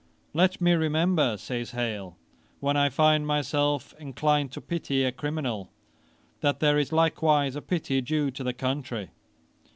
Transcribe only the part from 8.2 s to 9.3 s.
to the country."